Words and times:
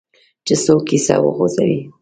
چې 0.45 0.53
څوک 0.63 0.81
کیسه 0.89 1.15
وغځوي. 1.19 1.79